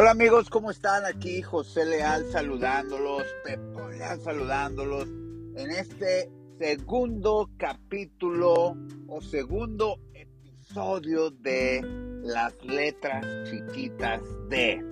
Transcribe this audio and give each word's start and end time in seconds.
Hola 0.00 0.12
amigos, 0.12 0.48
¿cómo 0.48 0.70
están? 0.70 1.04
Aquí 1.04 1.42
José 1.42 1.84
Leal 1.84 2.24
saludándolos, 2.32 3.22
Pepo 3.44 3.86
Leal 3.90 4.18
saludándolos 4.22 5.06
en 5.56 5.70
este 5.72 6.32
segundo 6.58 7.50
capítulo 7.58 8.78
o 9.08 9.20
segundo 9.20 9.98
episodio 10.14 11.30
de 11.30 11.82
las 12.22 12.54
letras 12.64 13.26
chiquitas 13.50 14.22
de. 14.48 14.82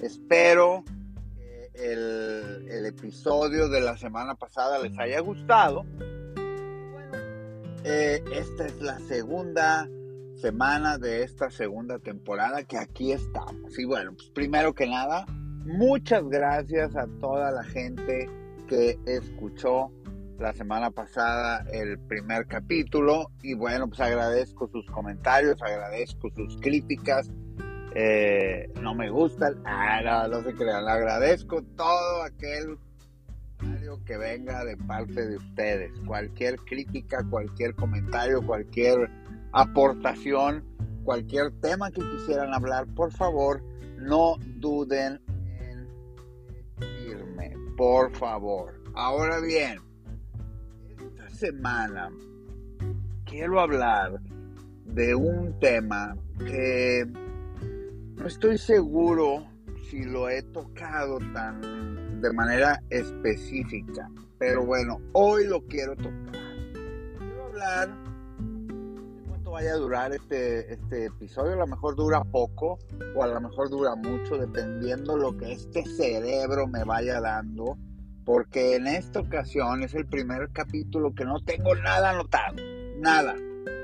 Espero 0.00 0.82
que 1.36 1.70
el, 1.74 2.86
episodio 2.86 3.68
de 3.68 3.82
la 3.82 3.98
semana 3.98 4.34
pasada 4.34 4.78
les 4.78 4.98
haya 4.98 5.20
gustado. 5.20 5.84
Eh, 7.84 8.24
esta 8.32 8.64
es 8.64 8.80
la 8.80 8.98
segunda 9.00 9.86
semana 10.38 10.98
de 10.98 11.22
esta 11.24 11.50
segunda 11.50 11.98
temporada 11.98 12.62
que 12.62 12.78
aquí 12.78 13.12
estamos. 13.12 13.78
Y 13.78 13.84
bueno, 13.84 14.12
pues 14.14 14.30
primero 14.30 14.74
que 14.74 14.86
nada, 14.86 15.26
muchas 15.64 16.24
gracias 16.28 16.96
a 16.96 17.06
toda 17.20 17.50
la 17.50 17.64
gente 17.64 18.28
que 18.68 18.98
escuchó 19.06 19.92
la 20.38 20.52
semana 20.52 20.90
pasada 20.90 21.64
el 21.72 21.98
primer 21.98 22.46
capítulo 22.46 23.30
y 23.42 23.54
bueno, 23.54 23.88
pues 23.88 24.00
agradezco 24.00 24.68
sus 24.68 24.86
comentarios, 24.86 25.60
agradezco 25.60 26.30
sus 26.30 26.56
críticas. 26.60 27.30
Eh, 27.94 28.70
no 28.80 28.94
me 28.94 29.10
gustan, 29.10 29.60
ah, 29.64 30.00
no, 30.04 30.28
no 30.28 30.42
se 30.44 30.54
crean, 30.54 30.86
agradezco 30.86 31.62
todo 31.76 32.22
aquel 32.22 32.78
que 34.04 34.16
venga 34.16 34.64
de 34.64 34.76
parte 34.76 35.26
de 35.26 35.36
ustedes, 35.36 35.92
cualquier 36.06 36.56
crítica, 36.60 37.24
cualquier 37.28 37.74
comentario, 37.74 38.40
cualquier 38.42 39.10
aportación, 39.52 40.64
cualquier 41.04 41.52
tema 41.60 41.90
que 41.90 42.02
quisieran 42.02 42.52
hablar, 42.52 42.86
por 42.94 43.12
favor, 43.12 43.62
no 43.96 44.36
duden 44.56 45.20
en 45.60 45.88
decirme, 46.78 47.56
por 47.76 48.14
favor. 48.14 48.80
Ahora 48.94 49.40
bien, 49.40 49.78
esta 50.98 51.28
semana 51.30 52.10
quiero 53.24 53.60
hablar 53.60 54.20
de 54.84 55.14
un 55.14 55.58
tema 55.60 56.16
que 56.38 57.06
no 58.16 58.26
estoy 58.26 58.58
seguro 58.58 59.46
si 59.88 60.04
lo 60.04 60.28
he 60.28 60.42
tocado 60.42 61.18
tan 61.32 62.20
de 62.20 62.32
manera 62.32 62.82
específica, 62.90 64.10
pero 64.38 64.64
bueno, 64.64 65.00
hoy 65.12 65.46
lo 65.46 65.64
quiero 65.66 65.94
tocar. 65.96 66.32
Quiero 67.18 67.44
hablar 67.46 67.88
vaya 69.58 69.74
a 69.74 69.76
durar 69.78 70.12
este, 70.12 70.72
este 70.72 71.06
episodio. 71.06 71.54
A 71.54 71.56
lo 71.56 71.66
mejor 71.66 71.96
dura 71.96 72.22
poco 72.22 72.78
o 73.16 73.24
a 73.24 73.26
lo 73.26 73.40
mejor 73.40 73.68
dura 73.68 73.96
mucho, 73.96 74.38
dependiendo 74.38 75.16
lo 75.16 75.36
que 75.36 75.50
este 75.50 75.84
cerebro 75.84 76.68
me 76.68 76.84
vaya 76.84 77.20
dando. 77.20 77.76
Porque 78.24 78.76
en 78.76 78.86
esta 78.86 79.18
ocasión 79.18 79.82
es 79.82 79.94
el 79.94 80.06
primer 80.06 80.50
capítulo 80.52 81.12
que 81.12 81.24
no 81.24 81.40
tengo 81.40 81.74
nada 81.74 82.10
anotado. 82.10 82.54
Nada. 82.98 83.34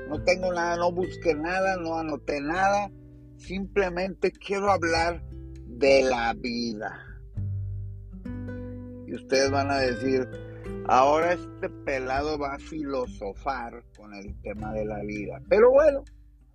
No 0.07 0.23
tengo 0.23 0.53
nada, 0.53 0.77
no 0.77 0.93
busqué 0.93 1.35
nada, 1.35 1.75
no 1.75 1.99
anoté 1.99 2.39
nada. 2.39 2.89
Simplemente 3.35 4.31
quiero 4.31 4.71
hablar 4.71 5.23
de 5.67 6.03
la 6.03 6.33
vida. 6.35 7.01
Y 9.05 9.13
ustedes 9.13 9.51
van 9.51 9.71
a 9.71 9.79
decir, 9.79 10.25
Ahora 10.87 11.33
este 11.33 11.69
pelado 11.69 12.37
va 12.37 12.53
a 12.53 12.59
filosofar 12.59 13.83
con 13.97 14.13
el 14.13 14.39
tema 14.41 14.73
de 14.73 14.85
la 14.85 14.99
vida. 15.01 15.41
Pero 15.49 15.71
bueno, 15.71 16.03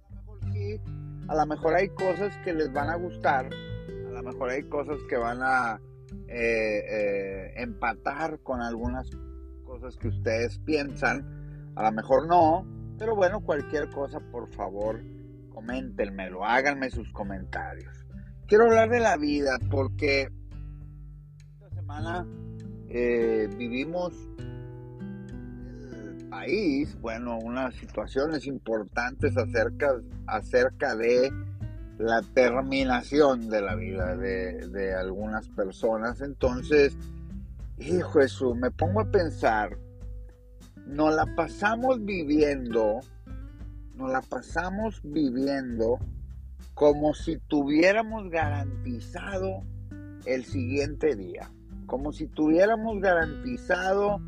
a 0.08 0.14
lo 0.14 0.20
mejor 0.20 0.52
sí, 0.52 0.80
a 1.28 1.34
lo 1.34 1.46
mejor 1.46 1.74
hay 1.74 1.88
cosas 1.90 2.36
que 2.44 2.52
les 2.52 2.72
van 2.72 2.90
a 2.90 2.96
gustar, 2.96 3.46
a 3.46 4.10
lo 4.10 4.22
mejor 4.22 4.50
hay 4.50 4.62
cosas 4.64 4.98
que 5.08 5.16
van 5.16 5.38
a 5.42 5.80
eh, 6.28 6.84
eh, 6.88 7.52
empatar 7.56 8.40
con 8.40 8.60
algunas 8.60 9.08
cosas 9.64 9.96
que 9.96 10.08
ustedes 10.08 10.58
piensan, 10.58 11.72
a 11.76 11.84
lo 11.84 11.92
mejor 11.92 12.26
no, 12.26 12.66
pero 12.98 13.14
bueno, 13.16 13.40
cualquier 13.40 13.88
cosa, 13.90 14.20
por 14.30 14.48
favor, 14.54 15.00
coméntenmelo, 15.50 16.44
háganme 16.44 16.90
sus 16.90 17.10
comentarios. 17.12 18.06
Quiero 18.46 18.64
hablar 18.64 18.90
de 18.90 19.00
la 19.00 19.16
vida 19.16 19.58
porque 19.70 20.28
esta 21.54 21.70
semana 21.70 22.26
eh, 22.92 23.48
vivimos 23.56 24.12
país, 26.28 26.96
bueno, 27.00 27.38
unas 27.38 27.74
situaciones 27.74 28.46
importantes 28.46 29.36
acerca, 29.36 30.00
acerca 30.26 30.96
de 30.96 31.30
la 31.98 32.22
terminación 32.22 33.48
de 33.48 33.60
la 33.60 33.74
vida 33.74 34.16
de, 34.16 34.94
algunas 34.94 35.48
personas. 35.48 36.20
Entonces, 36.20 36.96
hijo 37.78 38.20
Jesús, 38.20 38.56
me 38.56 38.70
pongo 38.70 39.00
a 39.00 39.10
pensar, 39.10 39.76
nos 40.86 41.14
la 41.14 41.26
pasamos 41.36 42.04
viviendo, 42.04 43.00
nos 43.94 44.10
la 44.10 44.22
pasamos 44.22 45.00
viviendo 45.04 45.98
como 46.74 47.14
si 47.14 47.36
tuviéramos 47.48 48.30
garantizado 48.30 49.62
el 50.24 50.44
siguiente 50.44 51.14
día 51.14 51.50
como 51.90 52.12
si 52.12 52.28
tuviéramos 52.28 53.00
garantizado 53.00 54.20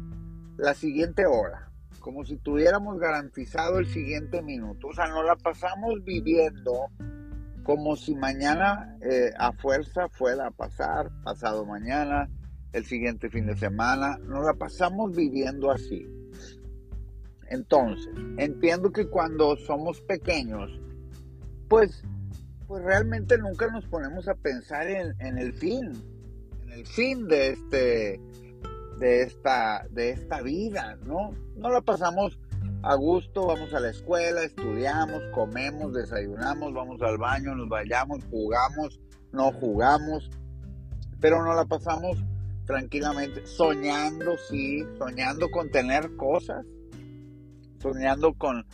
la 0.56 0.74
siguiente 0.74 1.26
hora, 1.26 1.70
como 2.00 2.24
si 2.24 2.36
tuviéramos 2.36 2.98
garantizado 2.98 3.78
el 3.78 3.86
siguiente 3.86 4.42
minuto. 4.42 4.88
O 4.88 4.92
sea, 4.92 5.06
nos 5.06 5.24
la 5.24 5.36
pasamos 5.36 6.02
viviendo 6.02 6.88
como 7.62 7.94
si 7.94 8.16
mañana 8.16 8.96
eh, 9.00 9.30
a 9.38 9.52
fuerza 9.52 10.08
fuera 10.08 10.48
a 10.48 10.50
pasar, 10.50 11.12
pasado 11.22 11.64
mañana, 11.64 12.28
el 12.72 12.84
siguiente 12.84 13.30
fin 13.30 13.46
de 13.46 13.56
semana. 13.56 14.18
Nos 14.24 14.44
la 14.44 14.54
pasamos 14.54 15.14
viviendo 15.14 15.70
así. 15.70 16.04
Entonces, 17.48 18.12
entiendo 18.38 18.90
que 18.90 19.06
cuando 19.06 19.56
somos 19.56 20.00
pequeños, 20.00 20.80
pues, 21.68 22.02
pues 22.66 22.82
realmente 22.82 23.38
nunca 23.38 23.68
nos 23.70 23.86
ponemos 23.86 24.26
a 24.26 24.34
pensar 24.34 24.88
en, 24.88 25.14
en 25.20 25.38
el 25.38 25.52
fin, 25.52 25.92
el 26.72 26.86
fin 26.86 27.26
de 27.28 27.50
este 27.50 28.20
de 28.98 29.22
esta 29.22 29.86
de 29.90 30.10
esta 30.10 30.42
vida, 30.42 30.96
¿no? 31.04 31.34
No 31.56 31.70
la 31.70 31.80
pasamos 31.80 32.38
a 32.82 32.94
gusto, 32.94 33.46
vamos 33.46 33.72
a 33.74 33.80
la 33.80 33.90
escuela, 33.90 34.42
estudiamos, 34.42 35.22
comemos, 35.32 35.92
desayunamos, 35.92 36.72
vamos 36.72 37.00
al 37.02 37.18
baño, 37.18 37.54
nos 37.54 37.68
vayamos, 37.68 38.24
jugamos, 38.30 39.00
no 39.32 39.52
jugamos, 39.52 40.30
pero 41.20 41.44
no 41.44 41.54
la 41.54 41.64
pasamos 41.64 42.24
tranquilamente, 42.66 43.46
soñando, 43.46 44.36
sí, 44.48 44.84
soñando 44.98 45.50
con 45.50 45.70
tener 45.70 46.16
cosas, 46.16 46.64
soñando 47.80 48.34
con 48.34 48.64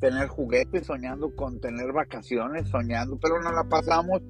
tener 0.00 0.28
juguetes, 0.28 0.86
soñando 0.86 1.34
con 1.34 1.60
tener 1.60 1.92
vacaciones, 1.92 2.68
soñando, 2.68 3.18
pero 3.20 3.40
no 3.42 3.52
la 3.52 3.64
pasamos 3.64 4.22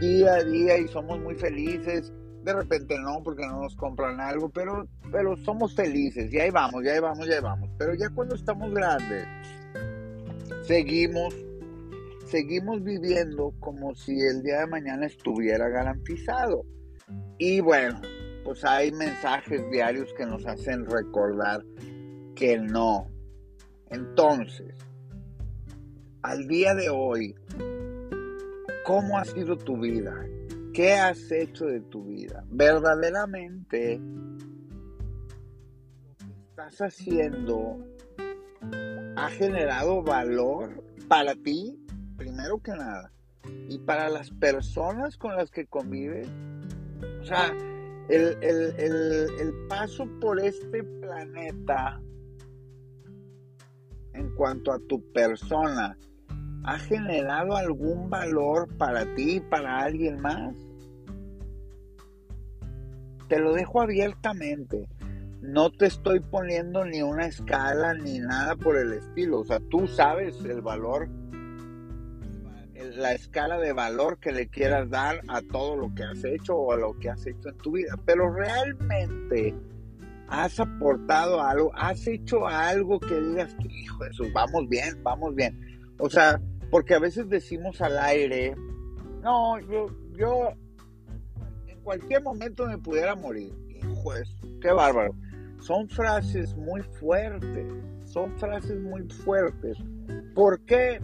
día 0.00 0.34
a 0.34 0.44
día 0.44 0.78
y 0.78 0.88
somos 0.88 1.20
muy 1.20 1.34
felices 1.34 2.12
de 2.42 2.52
repente 2.52 2.98
no, 2.98 3.22
porque 3.22 3.46
no 3.46 3.60
nos 3.60 3.76
compran 3.76 4.20
algo, 4.20 4.48
pero, 4.48 4.86
pero 5.12 5.36
somos 5.36 5.74
felices 5.74 6.32
y 6.32 6.38
ahí 6.38 6.50
vamos, 6.50 6.82
ya 6.84 6.92
ahí 6.92 7.00
vamos, 7.00 7.26
ya 7.26 7.34
ahí 7.34 7.42
vamos. 7.42 7.70
Pero 7.78 7.94
ya 7.94 8.08
cuando 8.10 8.34
estamos 8.34 8.72
grandes, 8.72 9.26
seguimos, 10.62 11.34
seguimos 12.26 12.82
viviendo 12.82 13.52
como 13.60 13.94
si 13.94 14.18
el 14.20 14.42
día 14.42 14.60
de 14.60 14.66
mañana 14.66 15.06
estuviera 15.06 15.68
garantizado. 15.68 16.64
Y 17.38 17.60
bueno, 17.60 18.00
pues 18.44 18.64
hay 18.64 18.90
mensajes 18.92 19.62
diarios 19.70 20.12
que 20.14 20.24
nos 20.24 20.46
hacen 20.46 20.86
recordar 20.86 21.62
que 22.34 22.58
no. 22.58 23.06
Entonces, 23.90 24.74
al 26.22 26.46
día 26.46 26.74
de 26.74 26.88
hoy, 26.88 27.34
¿cómo 28.86 29.18
ha 29.18 29.24
sido 29.24 29.56
tu 29.56 29.78
vida? 29.78 30.14
¿Qué 30.80 30.94
has 30.94 31.30
hecho 31.30 31.66
de 31.66 31.80
tu 31.80 32.04
vida? 32.04 32.42
Verdaderamente 32.50 33.98
lo 33.98 34.38
que 36.16 36.24
estás 36.48 36.80
haciendo 36.80 37.84
ha 39.14 39.28
generado 39.28 40.02
valor 40.02 40.82
para 41.06 41.34
ti, 41.34 41.78
primero 42.16 42.62
que 42.62 42.70
nada, 42.70 43.12
y 43.68 43.78
para 43.80 44.08
las 44.08 44.30
personas 44.30 45.18
con 45.18 45.36
las 45.36 45.50
que 45.50 45.66
convives. 45.66 46.26
O 47.20 47.24
sea, 47.26 47.54
el, 48.08 48.38
el 48.42 49.52
paso 49.68 50.08
por 50.18 50.40
este 50.40 50.82
planeta 50.82 52.00
en 54.14 54.34
cuanto 54.34 54.72
a 54.72 54.78
tu 54.78 55.12
persona 55.12 55.98
ha 56.64 56.78
generado 56.78 57.54
algún 57.54 58.08
valor 58.08 58.74
para 58.78 59.14
ti 59.14 59.40
para 59.40 59.80
alguien 59.80 60.22
más? 60.22 60.69
Te 63.30 63.38
lo 63.38 63.52
dejo 63.52 63.80
abiertamente. 63.80 64.88
No 65.40 65.70
te 65.70 65.86
estoy 65.86 66.18
poniendo 66.18 66.84
ni 66.84 67.00
una 67.00 67.26
escala 67.26 67.94
ni 67.94 68.18
nada 68.18 68.56
por 68.56 68.76
el 68.76 68.92
estilo. 68.92 69.38
O 69.38 69.44
sea, 69.44 69.60
tú 69.70 69.86
sabes 69.86 70.44
el 70.44 70.60
valor, 70.62 71.08
la 72.96 73.12
escala 73.12 73.58
de 73.58 73.72
valor 73.72 74.18
que 74.18 74.32
le 74.32 74.48
quieras 74.48 74.90
dar 74.90 75.20
a 75.28 75.42
todo 75.42 75.76
lo 75.76 75.94
que 75.94 76.02
has 76.02 76.24
hecho 76.24 76.56
o 76.56 76.72
a 76.72 76.76
lo 76.76 76.98
que 76.98 77.08
has 77.08 77.24
hecho 77.24 77.50
en 77.50 77.58
tu 77.58 77.70
vida. 77.70 77.94
Pero 78.04 78.32
realmente 78.32 79.54
has 80.26 80.58
aportado 80.58 81.40
algo, 81.40 81.70
has 81.76 82.04
hecho 82.08 82.48
algo 82.48 82.98
que 82.98 83.14
digas, 83.14 83.54
hijo 83.68 84.04
eso, 84.06 84.24
vamos 84.34 84.68
bien, 84.68 85.00
vamos 85.04 85.36
bien. 85.36 85.56
O 86.00 86.10
sea, 86.10 86.40
porque 86.68 86.94
a 86.94 86.98
veces 86.98 87.28
decimos 87.28 87.80
al 87.80 87.96
aire, 87.96 88.56
no, 89.22 89.60
yo, 89.60 89.86
yo 90.18 90.52
cualquier 91.82 92.22
momento 92.22 92.66
me 92.66 92.78
pudiera 92.78 93.14
morir. 93.14 93.52
Hijo 93.68 94.14
de 94.14 94.24
qué 94.60 94.72
bárbaro. 94.72 95.14
Son 95.60 95.88
frases 95.88 96.56
muy 96.56 96.82
fuertes, 96.82 97.66
son 98.04 98.36
frases 98.38 98.80
muy 98.80 99.02
fuertes. 99.08 99.78
¿Por 100.34 100.60
qué? 100.64 101.00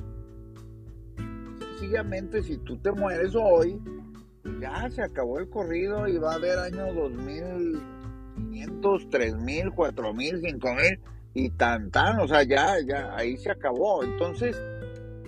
Sencillamente, 1.59 2.43
si 2.43 2.57
tú 2.59 2.77
te 2.79 2.93
mueres 2.93 3.35
hoy, 3.35 3.81
ya 4.61 4.89
se 4.91 5.03
acabó 5.03 5.39
el 5.39 5.49
corrido 5.51 6.09
y 6.09 6.19
va 6.19 6.33
a 6.33 6.37
haber 6.37 6.59
año 6.59 6.93
2500, 6.95 9.11
3000, 9.11 9.73
4000, 9.73 10.41
5000 10.41 11.01
y 11.35 11.51
tan 11.51 11.91
tan, 11.91 12.19
o 12.21 12.27
sea, 12.27 12.43
ya, 12.45 12.81
ya, 12.81 13.15
ahí 13.15 13.37
se 13.37 13.51
acabó. 13.51 14.03
Entonces, 14.03 14.59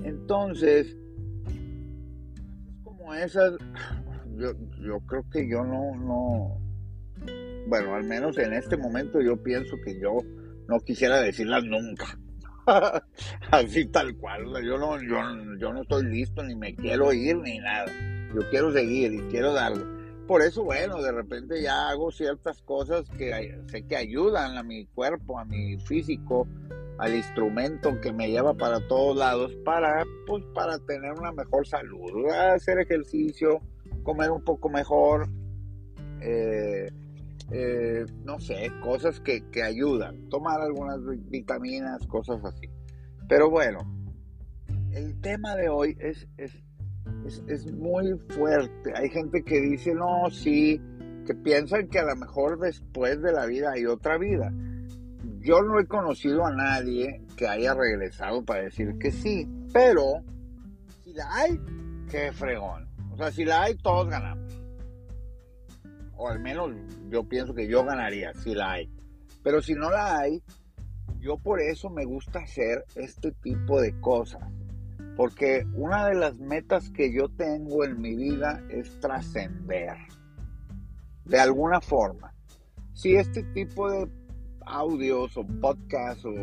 entonces, 0.05 0.97
como 2.83 3.13
esas, 3.15 3.59
yo, 4.39 4.53
yo 4.81 5.01
creo 5.07 5.25
que 5.31 5.49
yo 5.49 5.65
no, 5.65 5.95
no, 5.97 6.61
bueno, 7.67 7.95
al 7.95 8.05
menos 8.05 8.39
en 8.39 8.53
este 8.55 8.77
momento 8.77 9.21
yo 9.21 9.37
pienso 9.43 9.77
que 9.85 10.01
yo 10.01 10.19
no 10.69 10.81
quisiera 10.81 11.21
decirlas 11.21 11.65
nunca. 11.65 12.19
Así 13.51 13.87
tal 13.87 14.17
cual. 14.17 14.45
yo 14.65 14.79
no, 14.79 15.01
yo, 15.03 15.19
yo 15.59 15.73
no 15.73 15.83
estoy 15.83 16.05
listo, 16.05 16.43
ni 16.43 16.55
me 16.55 16.75
quiero 16.75 17.13
ir, 17.13 17.37
ni 17.39 17.59
nada. 17.59 17.87
Yo 18.35 18.49
quiero 18.51 18.73
seguir 18.73 19.13
y 19.13 19.21
quiero 19.31 19.53
darle. 19.53 19.85
Por 20.27 20.43
eso, 20.43 20.63
bueno, 20.63 21.01
de 21.01 21.11
repente 21.11 21.63
ya 21.63 21.89
hago 21.89 22.11
ciertas 22.11 22.61
cosas 22.63 23.09
que 23.17 23.59
sé 23.67 23.87
que 23.87 23.97
ayudan 23.97 24.59
a 24.59 24.63
mi 24.63 24.85
cuerpo, 24.87 25.39
a 25.39 25.47
mi 25.47 25.79
físico, 25.79 26.47
al 26.99 27.15
instrumento 27.15 27.99
que 28.01 28.13
me 28.13 28.31
lleva 28.31 28.53
para 28.53 28.87
todos 28.89 29.17
lados 29.17 29.53
para, 29.65 30.05
pues, 30.27 30.45
para 30.55 30.79
tener 30.81 31.13
una 31.13 31.33
mejor 31.33 31.67
salud, 31.67 32.29
hacer 32.31 32.79
ejercicio, 32.79 33.63
comer 34.03 34.31
un 34.31 34.43
poco 34.43 34.69
mejor, 34.69 35.29
eh, 36.21 36.91
eh, 37.51 38.05
no 38.25 38.39
sé, 38.39 38.71
cosas 38.83 39.21
que, 39.21 39.43
ayudan, 39.63 40.29
tomar 40.29 40.61
algunas 40.61 41.01
vitaminas, 41.31 42.07
cosas 42.07 42.45
así. 42.45 42.69
Pero 43.29 43.51
bueno, 43.51 43.81
el 44.93 45.21
tema 45.21 45.57
de 45.57 45.69
hoy 45.69 45.97
es, 45.99 46.29
es, 46.37 46.63
es, 47.49 47.73
muy 47.73 48.19
fuerte. 48.29 48.93
Hay 48.95 49.09
gente 49.09 49.43
que 49.43 49.61
dice, 49.61 49.95
no, 49.95 50.31
sí, 50.31 50.81
que 51.27 51.35
piensan 51.35 51.89
que 51.89 51.99
a 51.99 52.07
lo 52.07 52.17
mejor 52.17 52.59
después 52.59 53.21
de 53.23 53.33
la 53.33 53.47
vida 53.47 53.73
hay 53.73 53.87
otra 53.87 54.19
vida. 54.19 54.53
Yo 55.41 55.63
no 55.63 55.79
he 55.81 55.87
conocido 55.87 56.45
a 56.45 56.55
nadie 56.55 57.23
que 57.37 57.47
haya 57.47 57.75
regresado 57.75 58.45
para 58.45 58.65
decir 58.65 58.99
que 58.99 59.11
sí, 59.11 59.49
pero 59.73 60.23
si 61.05 61.15
la 61.15 61.25
hay, 61.33 61.61
qué 62.11 62.33
fregón. 62.33 62.88
O 63.19 63.23
sea, 63.23 63.33
si 63.33 63.45
la 63.45 63.65
hay, 63.65 63.75
todos 63.77 64.09
ganamos 64.09 64.49
o 66.19 66.29
al 66.29 66.41
menos 66.41 66.73
yo 67.09 67.25
pienso 67.25 67.55
que 67.55 67.69
yo 67.69 67.85
ganaría 67.85 68.35
si 68.35 68.55
la 68.55 68.73
hay. 68.73 68.91
Pero 69.43 69.63
si 69.63 69.75
no 69.75 69.89
la 69.89 70.19
hay, 70.19 70.43
yo 71.21 71.39
por 71.39 71.61
eso 71.61 71.89
me 71.91 72.05
gusta 72.05 72.41
hacer 72.41 72.85
este 72.97 73.33
tipo 73.33 73.81
de 73.81 73.99
cosas. 74.01 74.43
Porque 75.17 75.65
una 75.75 76.09
de 76.09 76.17
las 76.17 76.37
metas 76.39 76.91
que 76.91 77.13
yo 77.13 77.29
tengo 77.29 77.85
en 77.85 78.01
mi 78.01 78.17
vida 78.17 78.63
es 78.69 78.99
trascender. 79.01 79.97
De 81.25 81.39
alguna 81.39 81.81
forma. 81.81 82.35
Si 82.95 83.15
este 83.15 83.45
tipo 83.55 83.89
de 83.89 84.09
audios 84.67 85.37
o 85.37 85.47
podcasts 85.61 86.25
o 86.25 86.35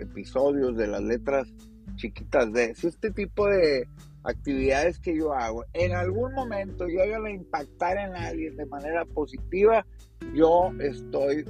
episodios 0.00 0.76
de 0.76 0.86
las 0.86 1.02
letras 1.02 1.52
chiquitas 1.96 2.50
de, 2.52 2.74
si 2.74 2.86
este 2.86 3.10
tipo 3.10 3.46
de 3.46 3.86
actividades 4.24 4.98
que 4.98 5.16
yo 5.16 5.32
hago, 5.32 5.64
en 5.72 5.94
algún 5.94 6.32
momento 6.34 6.86
llegan 6.86 7.26
a 7.26 7.30
impactar 7.30 7.96
en 7.98 8.16
alguien 8.16 8.56
de 8.56 8.66
manera 8.66 9.04
positiva, 9.04 9.86
yo 10.34 10.70
estoy 10.80 11.44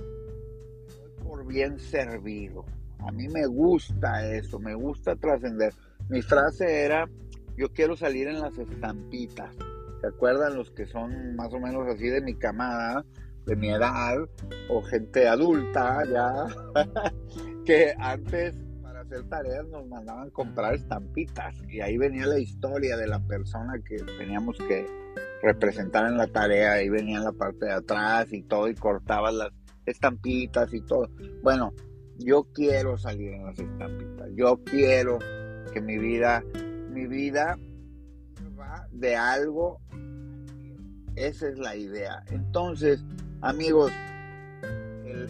por 1.22 1.46
bien 1.46 1.78
servido. 1.78 2.64
A 3.00 3.12
mí 3.12 3.28
me 3.28 3.46
gusta 3.46 4.26
eso, 4.32 4.58
me 4.58 4.74
gusta 4.74 5.16
trascender. 5.16 5.72
Mi 6.08 6.22
frase 6.22 6.84
era, 6.84 7.08
yo 7.56 7.72
quiero 7.72 7.96
salir 7.96 8.28
en 8.28 8.40
las 8.40 8.56
estampitas. 8.58 9.54
¿Se 10.00 10.06
acuerdan 10.06 10.56
los 10.56 10.70
que 10.70 10.86
son 10.86 11.34
más 11.36 11.52
o 11.52 11.58
menos 11.58 11.86
así 11.88 12.08
de 12.08 12.20
mi 12.20 12.34
camada, 12.34 13.04
de 13.46 13.56
mi 13.56 13.70
edad, 13.70 14.16
o 14.68 14.82
gente 14.82 15.26
adulta 15.26 16.04
ya, 16.04 16.46
que 17.64 17.94
antes 17.98 18.54
hacer 19.08 19.28
tareas 19.28 19.66
nos 19.68 19.86
mandaban 19.86 20.30
comprar 20.30 20.74
estampitas. 20.74 21.54
Y 21.68 21.80
ahí 21.80 21.96
venía 21.96 22.26
la 22.26 22.38
historia 22.38 22.96
de 22.96 23.06
la 23.06 23.20
persona 23.20 23.74
que 23.86 23.96
teníamos 24.18 24.56
que 24.58 24.86
representar 25.42 26.06
en 26.06 26.18
la 26.18 26.26
tarea, 26.26 26.72
ahí 26.72 26.88
venía 26.88 27.18
en 27.18 27.24
la 27.24 27.32
parte 27.32 27.66
de 27.66 27.72
atrás 27.72 28.32
y 28.32 28.42
todo 28.42 28.68
y 28.68 28.74
cortabas 28.74 29.34
las 29.34 29.50
estampitas 29.86 30.72
y 30.74 30.82
todo. 30.82 31.08
Bueno, 31.42 31.72
yo 32.18 32.48
quiero 32.52 32.98
salir 32.98 33.32
en 33.32 33.44
las 33.44 33.58
estampitas, 33.58 34.28
yo 34.34 34.60
quiero 34.64 35.18
que 35.72 35.80
mi 35.80 35.96
vida, 35.96 36.42
mi 36.90 37.06
vida 37.06 37.58
va 38.58 38.88
de 38.90 39.16
algo, 39.16 39.80
esa 41.14 41.48
es 41.48 41.58
la 41.58 41.76
idea. 41.76 42.24
Entonces, 42.30 43.04
amigos, 43.40 43.92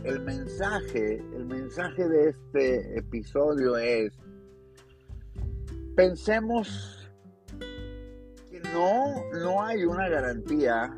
el, 0.05 0.21
mensaje, 0.21 1.17
el 1.35 1.45
mensaje 1.47 2.09
de 2.09 2.29
este 2.31 2.99
episodio 2.99 3.77
es, 3.77 4.13
pensemos 5.97 7.11
que 8.51 8.61
no, 8.73 9.23
no 9.43 9.63
hay 9.63 9.85
una 9.85 10.09
garantía 10.09 10.95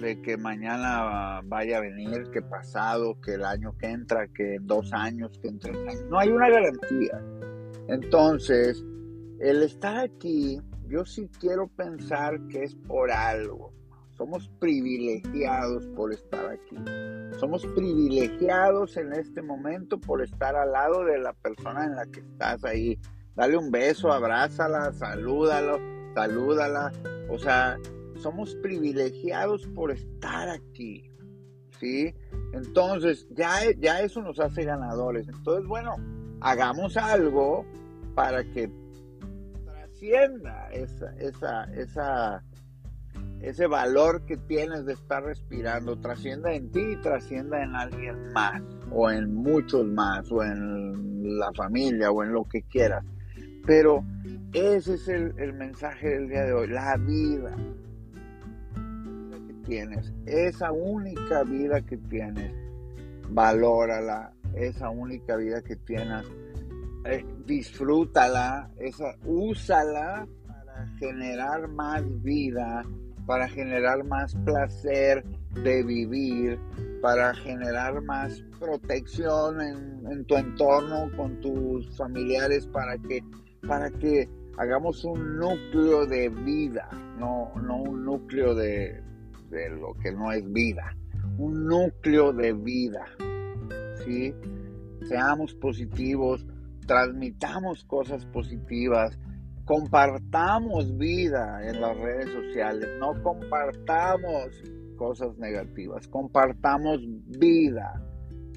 de 0.00 0.20
que 0.22 0.36
mañana 0.36 1.40
vaya 1.44 1.78
a 1.78 1.80
venir, 1.80 2.30
que 2.32 2.42
pasado, 2.42 3.20
que 3.20 3.34
el 3.34 3.44
año 3.44 3.76
que 3.78 3.86
entra, 3.86 4.26
que 4.28 4.58
dos 4.60 4.92
años, 4.92 5.38
que 5.40 5.48
en 5.48 5.58
tres 5.58 5.76
años. 5.76 6.04
No 6.08 6.18
hay 6.18 6.30
una 6.30 6.48
garantía. 6.48 7.22
Entonces, 7.88 8.84
el 9.40 9.62
estar 9.62 9.98
aquí, 9.98 10.60
yo 10.88 11.04
sí 11.04 11.28
quiero 11.38 11.68
pensar 11.68 12.40
que 12.48 12.64
es 12.64 12.74
por 12.74 13.10
algo. 13.10 13.72
Somos 14.16 14.48
privilegiados 14.60 15.86
por 15.88 16.12
estar 16.12 16.46
aquí. 16.46 16.76
Somos 17.38 17.66
privilegiados 17.66 18.96
en 18.96 19.12
este 19.12 19.42
momento 19.42 19.98
por 19.98 20.22
estar 20.22 20.54
al 20.54 20.70
lado 20.70 21.04
de 21.04 21.18
la 21.18 21.32
persona 21.32 21.84
en 21.84 21.96
la 21.96 22.06
que 22.06 22.20
estás 22.20 22.64
ahí. 22.64 22.98
Dale 23.34 23.56
un 23.56 23.72
beso, 23.72 24.12
abrázala, 24.12 24.92
salúdalo, 24.92 25.80
salúdala. 26.14 26.92
O 27.28 27.38
sea, 27.38 27.76
somos 28.16 28.54
privilegiados 28.56 29.66
por 29.74 29.90
estar 29.90 30.48
aquí. 30.48 31.10
¿Sí? 31.80 32.14
Entonces, 32.52 33.26
ya, 33.30 33.50
ya 33.78 34.00
eso 34.00 34.22
nos 34.22 34.38
hace 34.38 34.62
ganadores. 34.62 35.26
Entonces, 35.26 35.66
bueno, 35.66 35.96
hagamos 36.40 36.96
algo 36.96 37.66
para 38.14 38.44
que 38.44 38.70
trascienda 39.64 40.68
esa, 40.70 41.16
esa, 41.16 41.64
esa 41.74 42.44
ese 43.44 43.66
valor 43.66 44.24
que 44.24 44.38
tienes 44.38 44.86
de 44.86 44.94
estar 44.94 45.22
respirando 45.22 45.98
trascienda 45.98 46.54
en 46.54 46.70
ti 46.70 46.80
y 46.80 46.96
trascienda 46.96 47.62
en 47.62 47.74
alguien 47.74 48.32
más, 48.32 48.62
o 48.90 49.10
en 49.10 49.34
muchos 49.34 49.86
más, 49.86 50.30
o 50.32 50.42
en 50.42 51.38
la 51.38 51.52
familia, 51.52 52.10
o 52.10 52.22
en 52.22 52.32
lo 52.32 52.44
que 52.44 52.62
quieras. 52.62 53.04
Pero 53.66 54.02
ese 54.54 54.94
es 54.94 55.08
el, 55.08 55.52
mensaje 55.52 56.08
del 56.08 56.28
día 56.28 56.44
de 56.44 56.52
hoy, 56.54 56.68
la 56.68 56.96
vida 56.96 57.54
que 58.74 59.54
tienes, 59.66 60.12
esa 60.24 60.72
única 60.72 61.44
vida 61.44 61.82
que 61.82 61.98
tienes, 61.98 62.50
valórala, 63.28 64.32
esa 64.54 64.88
única 64.88 65.36
vida 65.36 65.60
que 65.60 65.76
tienes, 65.76 66.24
eh, 67.04 67.26
disfrútala, 67.44 68.70
esa, 68.78 69.16
úsala 69.26 70.26
para 70.46 70.86
generar 70.98 71.68
más 71.68 72.02
vida 72.22 72.82
para 73.26 73.48
generar 73.48 74.04
más 74.04 74.34
placer 74.44 75.24
de 75.62 75.82
vivir, 75.82 76.58
para 77.00 77.34
generar 77.34 78.02
más 78.02 78.42
protección 78.58 79.60
en, 79.60 80.24
tu 80.26 80.36
entorno 80.36 81.10
con 81.16 81.40
tus 81.40 81.96
familiares, 81.96 82.66
para 82.66 82.98
que, 82.98 83.22
para 83.66 83.90
que 83.90 84.28
hagamos 84.58 85.04
un 85.04 85.38
núcleo 85.38 86.06
de 86.06 86.28
vida, 86.28 86.88
no, 87.18 87.52
no 87.62 87.82
un 87.82 88.04
núcleo 88.04 88.54
de, 88.54 89.02
de 89.50 89.70
lo 89.70 89.94
que 89.94 90.12
no 90.12 90.32
es 90.32 90.50
vida, 90.52 90.96
un 91.38 91.66
núcleo 91.66 92.32
de 92.32 92.52
vida, 92.52 93.06
¿sí? 94.04 94.34
Seamos 95.08 95.54
positivos, 95.54 96.46
transmitamos 96.86 97.84
cosas 97.84 98.24
positivas, 98.26 99.18
compartamos 99.64 100.96
vida 100.98 101.60
en 101.66 101.80
las 101.80 101.96
redes 101.96 102.30
sociales, 102.30 102.88
no 102.98 103.20
compartamos 103.22 104.62
cosas 104.96 105.36
negativas, 105.38 106.06
compartamos 106.08 107.00
vida. 107.38 108.02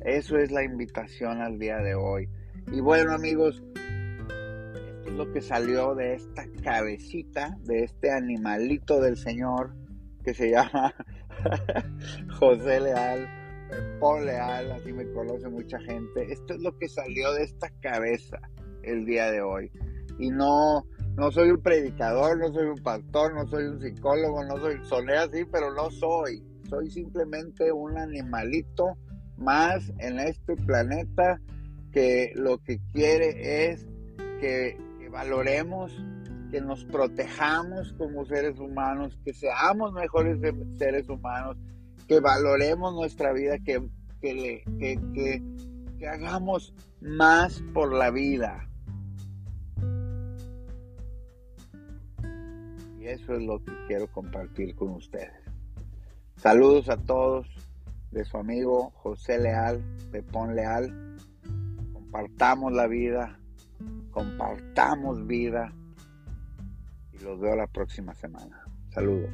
Eso 0.06 0.38
es 0.38 0.52
la 0.52 0.64
invitación 0.64 1.42
al 1.42 1.58
día 1.58 1.78
de 1.78 1.96
hoy. 1.96 2.30
Y 2.72 2.82
bueno 2.82 3.14
amigos, 3.14 3.64
esto 3.76 5.10
es 5.10 5.14
lo 5.14 5.32
que 5.32 5.42
salió 5.42 5.96
de 5.96 6.16
esta 6.16 6.44
cabecita, 6.64 7.58
de 7.64 7.84
este 7.84 8.12
animalito 8.12 9.00
del 9.00 9.18
Señor 9.18 9.74
que 10.24 10.34
se 10.34 10.50
llama 10.52 10.94
José 12.38 12.82
Leal, 12.82 13.28
Paul 14.00 14.26
Leal, 14.26 14.72
así 14.74 14.92
me 14.92 15.10
conoce 15.14 15.48
mucha 15.48 15.80
gente. 15.80 16.32
Esto 16.32 16.54
es 16.54 16.60
lo 16.60 16.78
que 16.78 16.90
salió 16.90 17.32
de 17.34 17.44
esta 17.44 17.70
cabeza 17.82 18.38
el 18.84 19.06
día 19.06 19.32
de 19.32 19.42
hoy. 19.42 19.72
Y 20.20 20.30
no, 20.30 20.86
no 21.18 21.32
soy 21.32 21.50
un 21.50 21.62
predicador, 21.62 22.38
no 22.38 22.54
soy 22.54 22.68
un 22.68 22.78
pastor, 22.78 23.34
no 23.34 23.48
soy 23.48 23.66
un 23.66 23.82
psicólogo, 23.82 24.46
no 24.46 24.58
soy, 24.60 24.80
soné 24.84 25.16
así, 25.16 25.46
pero 25.52 25.74
no 25.74 25.90
soy. 25.90 26.44
Soy 26.70 26.92
simplemente 26.92 27.72
un 27.72 27.98
animalito 27.98 28.98
más 29.36 29.92
en 29.98 30.20
este 30.20 30.56
planeta 30.56 31.42
que 31.92 32.32
lo 32.36 32.60
que 32.60 32.80
quiere 32.94 33.72
es 33.72 33.88
que, 34.40 34.78
valoremos, 35.12 35.92
que 36.52 36.62
nos 36.62 36.86
protejamos 36.86 37.94
como 37.94 38.24
seres 38.26 38.60
humanos, 38.60 39.18
que 39.26 39.34
seamos 39.34 39.94
mejores 39.94 40.38
seres 40.78 41.10
humanos, 41.10 41.58
que 42.08 42.20
valoremos 42.20 42.94
nuestra 42.94 43.34
vida, 43.34 43.58
que, 43.66 43.82
que, 44.22 44.64
que, 44.80 45.42
que 45.98 46.08
hagamos 46.08 46.76
más 47.02 47.64
por 47.74 47.92
la 47.92 48.12
vida. 48.12 48.67
Eso 53.08 53.36
es 53.36 53.42
lo 53.42 53.64
que 53.64 53.72
quiero 53.88 54.12
compartir 54.12 54.76
con 54.76 54.90
ustedes. 54.90 55.32
Saludos 56.36 56.90
a 56.90 56.98
todos 56.98 57.48
de 58.12 58.26
su 58.26 58.36
amigo 58.36 58.92
José 58.96 59.40
Leal, 59.40 59.82
Pepón 60.12 60.58
Leal. 60.58 61.16
Compartamos 61.94 62.74
la 62.74 62.86
vida, 62.88 63.40
compartamos 64.12 65.26
vida 65.26 65.74
y 67.14 67.20
los 67.20 67.40
veo 67.40 67.56
la 67.56 67.68
próxima 67.68 68.14
semana. 68.14 68.66
Saludos. 68.90 69.32